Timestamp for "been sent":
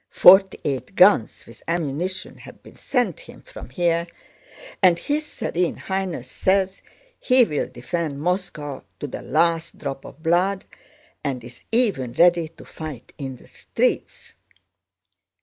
2.63-3.19